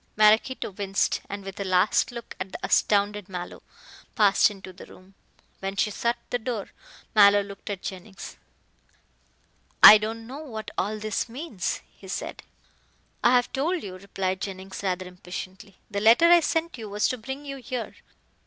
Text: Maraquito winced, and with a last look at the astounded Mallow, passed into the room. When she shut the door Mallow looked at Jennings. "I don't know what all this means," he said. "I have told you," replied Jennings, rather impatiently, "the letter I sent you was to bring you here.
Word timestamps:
Maraquito 0.17 0.71
winced, 0.71 1.21
and 1.29 1.45
with 1.45 1.59
a 1.59 1.63
last 1.63 2.11
look 2.11 2.35
at 2.39 2.51
the 2.51 2.57
astounded 2.63 3.29
Mallow, 3.29 3.61
passed 4.15 4.49
into 4.49 4.73
the 4.73 4.87
room. 4.87 5.13
When 5.59 5.75
she 5.75 5.91
shut 5.91 6.17
the 6.31 6.39
door 6.39 6.71
Mallow 7.13 7.43
looked 7.43 7.69
at 7.69 7.83
Jennings. 7.83 8.37
"I 9.83 9.99
don't 9.99 10.25
know 10.25 10.39
what 10.41 10.71
all 10.75 10.97
this 10.97 11.29
means," 11.29 11.81
he 11.95 12.07
said. 12.07 12.41
"I 13.23 13.35
have 13.35 13.53
told 13.53 13.83
you," 13.83 13.93
replied 13.95 14.41
Jennings, 14.41 14.81
rather 14.81 15.05
impatiently, 15.05 15.77
"the 15.91 16.01
letter 16.01 16.31
I 16.31 16.39
sent 16.39 16.79
you 16.79 16.89
was 16.89 17.07
to 17.09 17.19
bring 17.19 17.45
you 17.45 17.57
here. 17.57 17.93